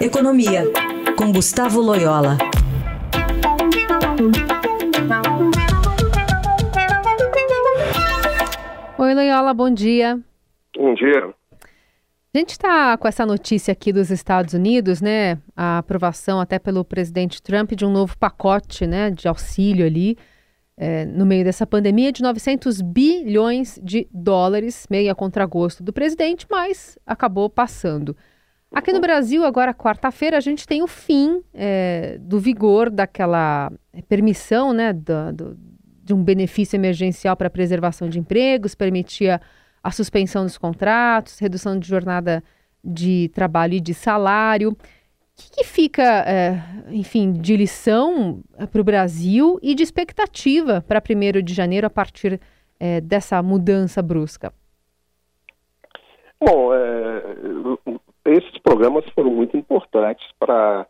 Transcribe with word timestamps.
Economia, 0.00 0.62
com 1.18 1.30
Gustavo 1.30 1.80
Loyola. 1.80 2.38
Oi, 8.96 9.14
Loyola, 9.14 9.52
bom 9.52 9.68
dia. 9.68 10.18
Bom 10.74 10.94
dia. 10.94 11.34
A 12.32 12.38
gente 12.38 12.50
está 12.50 12.96
com 12.96 13.06
essa 13.06 13.26
notícia 13.26 13.72
aqui 13.72 13.92
dos 13.92 14.10
Estados 14.10 14.54
Unidos, 14.54 15.02
né? 15.02 15.38
A 15.54 15.78
aprovação 15.78 16.40
até 16.40 16.58
pelo 16.58 16.82
presidente 16.82 17.42
Trump 17.42 17.72
de 17.72 17.84
um 17.84 17.90
novo 17.90 18.16
pacote, 18.16 18.86
né, 18.86 19.10
de 19.10 19.28
auxílio 19.28 19.84
ali 19.84 20.16
é, 20.78 21.04
no 21.04 21.26
meio 21.26 21.44
dessa 21.44 21.66
pandemia 21.66 22.10
de 22.10 22.22
900 22.22 22.80
bilhões 22.80 23.78
de 23.82 24.08
dólares, 24.10 24.86
meio 24.88 25.12
a 25.12 25.14
contragosto 25.14 25.82
do 25.82 25.92
presidente, 25.92 26.46
mas 26.50 26.98
acabou 27.06 27.50
passando. 27.50 28.16
Aqui 28.72 28.92
no 28.92 29.00
Brasil, 29.00 29.44
agora 29.44 29.74
quarta-feira, 29.74 30.36
a 30.36 30.40
gente 30.40 30.66
tem 30.66 30.80
o 30.80 30.86
fim 30.86 31.42
é, 31.52 32.18
do 32.20 32.38
vigor 32.38 32.88
daquela 32.88 33.72
permissão, 34.08 34.72
né, 34.72 34.92
do, 34.92 35.32
do, 35.32 35.58
de 36.04 36.14
um 36.14 36.22
benefício 36.22 36.76
emergencial 36.76 37.36
para 37.36 37.50
preservação 37.50 38.08
de 38.08 38.20
empregos, 38.20 38.76
permitia 38.76 39.40
a 39.82 39.90
suspensão 39.90 40.44
dos 40.44 40.56
contratos, 40.56 41.38
redução 41.40 41.78
de 41.78 41.88
jornada 41.88 42.44
de 42.82 43.28
trabalho 43.34 43.74
e 43.74 43.80
de 43.80 43.92
salário. 43.92 44.70
O 44.70 44.76
que, 45.34 45.50
que 45.50 45.64
fica, 45.64 46.24
é, 46.26 46.62
enfim, 46.90 47.32
de 47.32 47.56
lição 47.56 48.40
é, 48.56 48.66
para 48.66 48.80
o 48.80 48.84
Brasil 48.84 49.58
e 49.62 49.74
de 49.74 49.82
expectativa 49.82 50.80
para 50.86 51.02
1 51.02 51.42
de 51.42 51.54
janeiro 51.54 51.88
a 51.88 51.90
partir 51.90 52.40
é, 52.78 53.00
dessa 53.00 53.42
mudança 53.42 54.00
brusca? 54.00 54.52
Bom, 56.40 56.72
é, 56.72 57.22
esses 58.32 58.58
programas 58.58 59.04
foram 59.10 59.30
muito 59.30 59.56
importantes 59.56 60.26
para 60.38 60.86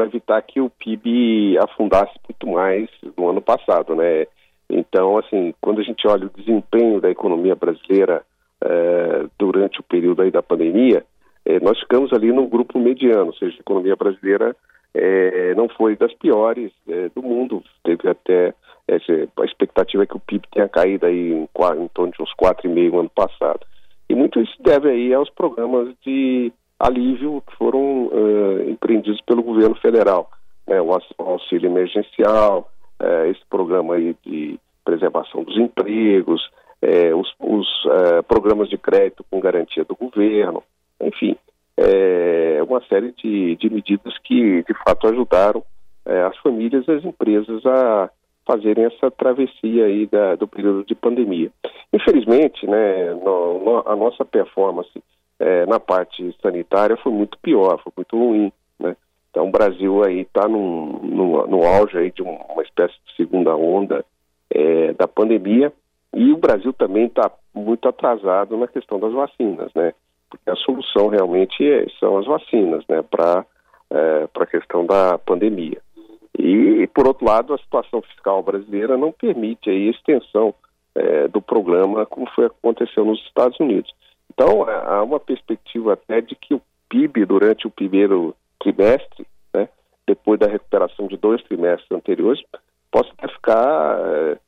evitar 0.00 0.40
que 0.42 0.60
o 0.60 0.70
PIB 0.70 1.58
afundasse 1.58 2.12
muito 2.28 2.46
mais 2.48 2.88
no 3.16 3.28
ano 3.30 3.40
passado, 3.40 3.94
né? 3.94 4.26
Então, 4.68 5.16
assim, 5.18 5.54
quando 5.60 5.80
a 5.80 5.84
gente 5.84 6.06
olha 6.06 6.26
o 6.26 6.30
desempenho 6.30 7.00
da 7.00 7.10
economia 7.10 7.54
brasileira 7.54 8.22
eh, 8.64 9.26
durante 9.38 9.80
o 9.80 9.84
período 9.84 10.22
aí 10.22 10.30
da 10.30 10.42
pandemia, 10.42 11.04
eh, 11.44 11.60
nós 11.60 11.78
ficamos 11.78 12.12
ali 12.12 12.32
no 12.32 12.48
grupo 12.48 12.78
mediano, 12.78 13.26
ou 13.26 13.34
seja, 13.34 13.56
a 13.56 13.60
economia 13.60 13.94
brasileira 13.94 14.56
eh, 14.92 15.54
não 15.56 15.68
foi 15.68 15.96
das 15.96 16.12
piores 16.14 16.72
do 17.14 17.22
mundo, 17.22 17.62
teve 17.84 18.08
até 18.08 18.54
a 18.88 19.44
expectativa 19.44 20.04
é 20.04 20.06
que 20.06 20.16
o 20.16 20.20
PIB 20.20 20.46
tenha 20.52 20.68
caído 20.68 21.06
aí 21.06 21.32
em, 21.32 21.42
em 21.42 21.88
torno 21.88 22.12
de 22.12 22.22
uns 22.22 22.32
4,5% 22.40 22.92
no 22.92 23.00
ano 23.00 23.10
passado. 23.10 23.66
E 24.08 24.14
muito 24.14 24.40
isso 24.40 24.54
deve 24.60 24.88
aí 24.88 25.12
aos 25.12 25.28
programas 25.30 25.92
de 26.04 26.52
alívio 26.78 27.42
que 27.46 27.56
foram 27.56 28.10
empreendidos 28.68 29.20
pelo 29.22 29.42
governo 29.42 29.74
federal, 29.76 30.30
né, 30.66 30.80
o 30.80 30.90
auxílio 31.18 31.70
emergencial, 31.70 32.70
é, 33.00 33.28
esse 33.28 33.44
programa 33.48 33.94
aí 33.94 34.16
de 34.24 34.58
preservação 34.84 35.42
dos 35.44 35.56
empregos, 35.56 36.50
é, 36.82 37.14
os, 37.14 37.32
os 37.40 37.66
programas 38.28 38.68
de 38.68 38.76
crédito 38.76 39.24
com 39.30 39.40
garantia 39.40 39.84
do 39.84 39.96
governo, 39.96 40.62
enfim, 41.00 41.36
uma 42.68 42.80
série 42.88 43.12
de, 43.12 43.56
de 43.56 43.70
medidas 43.70 44.16
que 44.24 44.62
de 44.62 44.74
fato 44.84 45.06
ajudaram 45.08 45.62
as 46.28 46.36
famílias 46.38 46.86
e 46.86 46.92
as 46.92 47.04
empresas 47.04 47.64
a 47.64 48.10
fazerem 48.46 48.84
essa 48.84 49.10
travessia 49.10 49.86
aí 49.86 50.06
da, 50.06 50.36
do 50.36 50.46
período 50.46 50.84
de 50.84 50.94
pandemia. 50.94 51.50
Infelizmente, 51.92 52.66
né, 52.66 53.12
no, 53.14 53.58
no, 53.64 53.82
a 53.86 53.96
nossa 53.96 54.24
performance 54.24 54.90
é, 55.38 55.66
na 55.66 55.78
parte 55.78 56.34
sanitária 56.40 56.96
foi 56.96 57.12
muito 57.12 57.38
pior, 57.38 57.80
foi 57.82 57.92
muito 57.96 58.16
ruim. 58.16 58.52
Então 59.30 59.48
o 59.48 59.50
Brasil 59.50 60.02
aí 60.02 60.20
está 60.20 60.48
no, 60.48 60.98
no 61.46 61.66
auge 61.66 61.98
aí 61.98 62.10
de 62.10 62.22
uma 62.22 62.62
espécie 62.62 62.94
de 63.06 63.16
segunda 63.16 63.54
onda 63.54 64.02
é, 64.48 64.94
da 64.94 65.06
pandemia 65.06 65.70
e 66.14 66.32
o 66.32 66.38
Brasil 66.38 66.72
também 66.72 67.04
está 67.04 67.30
muito 67.54 67.86
atrasado 67.86 68.56
na 68.56 68.66
questão 68.66 68.98
das 68.98 69.12
vacinas, 69.12 69.70
né? 69.74 69.92
Porque 70.30 70.48
a 70.48 70.56
solução 70.56 71.08
realmente 71.08 71.62
é, 71.70 71.86
são 72.00 72.16
as 72.16 72.24
vacinas, 72.24 72.82
né? 72.88 73.02
Para 73.02 73.44
é, 73.90 74.26
para 74.28 74.44
a 74.44 74.46
questão 74.46 74.86
da 74.86 75.18
pandemia. 75.18 75.80
E, 76.38 76.86
por 76.94 77.06
outro 77.06 77.26
lado, 77.26 77.54
a 77.54 77.58
situação 77.58 78.02
fiscal 78.02 78.42
brasileira 78.42 78.96
não 78.96 79.12
permite 79.12 79.70
aí 79.70 79.88
a 79.88 79.90
extensão 79.90 80.54
é, 80.94 81.28
do 81.28 81.40
programa 81.40 82.06
como 82.06 82.28
foi 82.34 82.46
aconteceu 82.46 83.04
nos 83.04 83.20
Estados 83.26 83.58
Unidos. 83.60 83.92
Então, 84.36 84.64
há 84.68 85.02
uma 85.02 85.18
perspectiva 85.18 85.94
até 85.94 86.20
de 86.20 86.34
que 86.34 86.52
o 86.52 86.60
PIB 86.90 87.24
durante 87.24 87.66
o 87.66 87.70
primeiro 87.70 88.36
trimestre, 88.60 89.26
né, 89.54 89.66
depois 90.06 90.38
da 90.38 90.46
recuperação 90.46 91.06
de 91.06 91.16
dois 91.16 91.42
trimestres 91.44 91.90
anteriores, 91.90 92.42
possa 92.90 93.10
até 93.16 93.28
ficar 93.32 93.98
é, 93.98 94.38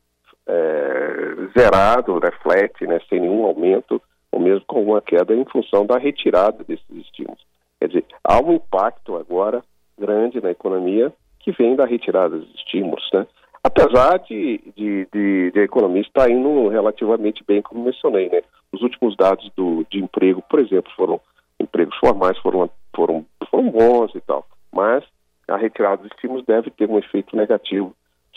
é, 0.47 1.59
zerado, 1.59 2.19
reflete, 2.19 2.87
né, 2.87 3.01
sem 3.09 3.21
nenhum 3.21 3.47
aumento, 3.47 4.01
ou 4.31 4.39
mesmo 4.39 4.63
com 4.67 4.83
uma 4.83 5.01
queda 5.01 5.35
em 5.35 5.45
função 5.47 5.87
da 5.87 5.97
retirada 5.97 6.63
desses 6.65 6.85
estímulos. 6.91 7.41
Quer 7.81 7.89
dizer, 7.89 8.05
há 8.23 8.39
um 8.43 8.53
impacto 8.53 9.17
agora 9.17 9.65
grande 9.99 10.39
na 10.39 10.51
economia 10.51 11.11
que 11.41 11.51
vem 11.53 11.75
da 11.75 11.87
retirada 11.87 12.37
dos 12.37 12.55
estímulos, 12.55 13.09
né? 13.15 13.27
Apesar 13.65 14.19
de, 14.19 14.61
de, 14.77 15.09
de, 15.13 15.51
de 15.51 15.61
a 15.61 15.65
economia 15.65 16.03
estar 16.03 16.31
indo 16.31 16.69
relativamente 16.69 17.43
bem, 17.47 17.63
como 17.63 17.85
mencionei, 17.85 18.29
né? 18.29 18.43
Os 18.73 18.83
últimos 18.83 19.17
dados 19.17 19.51
do, 19.57 19.85
de 19.91 19.99
emprego, 19.99 20.43
por 20.49 20.61
exemplo, 20.61 20.91
foram 20.97 21.21
empregos 21.61 21.97
formais 21.99 22.39
foram, 22.39 22.71
foram 22.95 23.25
foram 23.51 23.71
bons 23.71 24.15
e 24.15 24.21
tal, 24.21 24.47
mas 24.73 25.05
a 25.49 25.57
retirada 25.57 26.03
dos 26.03 26.13
estímulos 26.13 26.45
deve 26.47 26.71
ter 26.71 26.89
um 26.89 26.99
efeito 26.99 27.37
negativo 27.37 27.95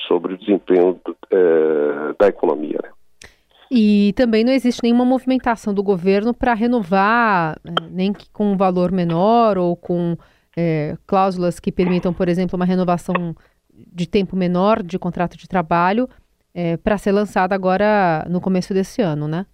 sobre 0.08 0.34
o 0.34 0.38
desempenho 0.38 1.00
do, 1.06 1.16
é, 1.30 2.14
da 2.18 2.28
economia. 2.28 2.80
Né? 2.82 2.90
E 3.70 4.14
também 4.18 4.44
não 4.44 4.52
existe 4.52 4.82
nenhuma 4.84 5.06
movimentação 5.06 5.74
do 5.74 5.84
governo 5.84 6.34
para 6.34 6.54
renovar, 6.54 7.58
eh, 7.66 7.72
nem 7.90 8.12
que 8.12 8.30
com 8.30 8.52
um 8.52 8.58
valor 8.58 8.92
menor 8.92 9.58
ou 9.58 9.76
com 9.76 10.18
é, 10.58 10.98
cláusulas 11.08 11.60
que 11.60 11.72
permitam, 11.72 12.14
por 12.14 12.28
exemplo, 12.28 12.58
uma 12.58 12.66
renovação 12.66 13.36
de 13.74 14.08
tempo 14.08 14.36
menor 14.36 14.84
de 14.84 15.00
contrato 15.00 15.38
de 15.38 15.48
trabalho 15.48 16.10
é, 16.54 16.76
para 16.76 16.98
ser 16.98 17.14
lançada 17.14 17.56
agora 17.56 18.26
no 18.30 18.42
começo 18.42 18.74
desse 18.74 19.02
ano, 19.02 19.28
né? 19.28 19.46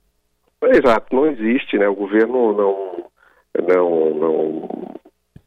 Exato, 0.61 1.15
não 1.15 1.27
existe, 1.27 1.77
né? 1.77 1.87
O 1.87 1.95
governo 1.95 2.53
não, 2.53 3.09
não, 3.67 4.09
não 4.15 4.87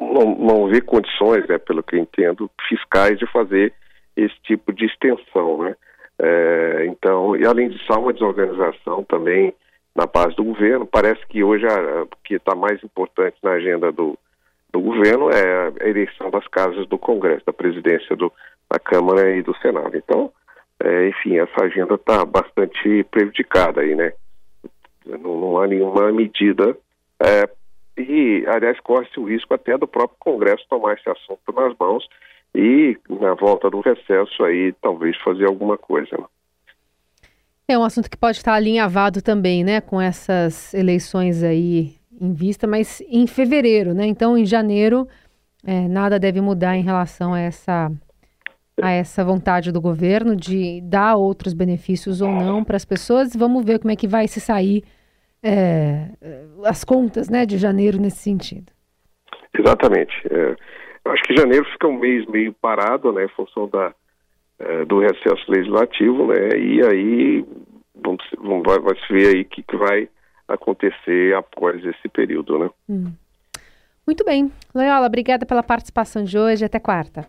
não, 0.00 0.34
não 0.34 0.68
vê 0.68 0.80
condições, 0.80 1.46
né, 1.46 1.58
pelo 1.58 1.82
que 1.82 1.96
entendo, 1.96 2.50
fiscais 2.68 3.18
de 3.18 3.26
fazer 3.30 3.72
esse 4.16 4.34
tipo 4.42 4.72
de 4.72 4.86
extensão, 4.86 5.62
né? 5.62 5.76
É, 6.18 6.86
então, 6.86 7.36
e 7.36 7.46
além 7.46 7.68
disso, 7.70 7.90
há 7.90 7.98
uma 7.98 8.12
desorganização 8.12 9.04
também 9.04 9.54
na 9.94 10.06
base 10.06 10.34
do 10.36 10.44
governo. 10.44 10.86
Parece 10.86 11.24
que 11.28 11.42
hoje 11.42 11.66
o 11.66 12.08
que 12.22 12.34
está 12.34 12.54
mais 12.54 12.82
importante 12.84 13.36
na 13.42 13.52
agenda 13.52 13.90
do, 13.90 14.18
do 14.70 14.80
governo 14.80 15.30
é 15.30 15.72
a 15.82 15.88
eleição 15.88 16.30
das 16.30 16.46
casas 16.48 16.86
do 16.88 16.98
Congresso, 16.98 17.46
da 17.46 17.52
presidência 17.52 18.14
do, 18.16 18.30
da 18.70 18.78
Câmara 18.78 19.34
e 19.34 19.42
do 19.42 19.56
Senado. 19.58 19.96
Então, 19.96 20.30
é, 20.82 21.08
enfim, 21.08 21.38
essa 21.38 21.64
agenda 21.64 21.94
está 21.94 22.24
bastante 22.26 23.02
prejudicada 23.04 23.80
aí, 23.80 23.94
né? 23.94 24.12
Não, 25.50 25.58
há 25.58 25.66
nenhuma 25.66 26.12
medida 26.12 26.76
é, 27.20 27.48
e, 27.98 28.44
aliás, 28.46 28.78
corre-se 28.80 29.18
o 29.18 29.24
risco 29.24 29.52
até 29.52 29.76
do 29.76 29.86
próprio 29.86 30.16
Congresso 30.20 30.64
tomar 30.68 30.94
esse 30.94 31.08
assunto 31.08 31.52
nas 31.54 31.76
mãos 31.78 32.06
e, 32.54 32.96
na 33.08 33.34
volta 33.34 33.68
do 33.68 33.80
recesso, 33.80 34.44
aí 34.44 34.72
talvez 34.80 35.16
fazer 35.18 35.46
alguma 35.46 35.76
coisa. 35.76 36.16
Né? 36.16 36.24
É 37.68 37.78
um 37.78 37.84
assunto 37.84 38.08
que 38.08 38.16
pode 38.16 38.38
estar 38.38 38.54
alinhavado 38.54 39.20
também, 39.20 39.64
né, 39.64 39.80
com 39.80 40.00
essas 40.00 40.72
eleições 40.72 41.42
aí 41.42 41.96
em 42.20 42.32
vista, 42.32 42.66
mas 42.66 43.00
em 43.08 43.26
fevereiro, 43.26 43.94
né? 43.94 44.06
Então, 44.06 44.36
em 44.36 44.44
janeiro, 44.44 45.08
é, 45.64 45.88
nada 45.88 46.18
deve 46.18 46.40
mudar 46.40 46.76
em 46.76 46.82
relação 46.82 47.32
a 47.32 47.40
essa 47.40 47.90
a 48.82 48.90
essa 48.92 49.22
vontade 49.22 49.70
do 49.72 49.80
governo 49.80 50.34
de 50.34 50.80
dar 50.82 51.16
outros 51.16 51.52
benefícios 51.52 52.22
ou 52.22 52.30
não 52.30 52.64
para 52.64 52.76
as 52.76 52.84
pessoas. 52.84 53.36
Vamos 53.36 53.62
ver 53.62 53.78
como 53.78 53.90
é 53.90 53.96
que 53.96 54.08
vai 54.08 54.26
se 54.26 54.40
sair 54.40 54.84
é, 55.42 56.08
as 56.64 56.84
contas 56.84 57.28
né, 57.28 57.46
de 57.46 57.58
janeiro 57.58 57.98
nesse 57.98 58.18
sentido. 58.18 58.72
Exatamente. 59.58 60.12
É, 60.30 60.56
eu 61.04 61.12
acho 61.12 61.22
que 61.22 61.36
janeiro 61.36 61.64
fica 61.72 61.88
um 61.88 61.98
mês 61.98 62.26
meio 62.26 62.52
parado, 62.52 63.12
né, 63.12 63.24
em 63.24 63.28
função 63.28 63.68
da, 63.68 63.94
é, 64.58 64.84
do 64.84 65.00
recesso 65.00 65.50
legislativo, 65.50 66.26
né, 66.26 66.58
e 66.58 66.84
aí 66.84 67.44
vamos, 67.94 68.24
vamos, 68.38 68.62
vai, 68.64 68.78
vai 68.78 68.96
se 68.96 69.12
ver 69.12 69.34
aí 69.34 69.42
o 69.42 69.44
que, 69.46 69.62
que 69.62 69.76
vai 69.76 70.08
acontecer 70.48 71.34
após 71.34 71.84
esse 71.84 72.08
período, 72.08 72.58
né. 72.58 72.70
Hum. 72.88 73.12
Muito 74.06 74.24
bem. 74.24 74.50
Loyola, 74.74 75.06
obrigada 75.06 75.46
pela 75.46 75.62
participação 75.62 76.24
de 76.24 76.36
hoje. 76.36 76.64
Até 76.64 76.80
quarta. 76.80 77.28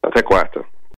Até 0.00 0.22
quarta. 0.22 0.61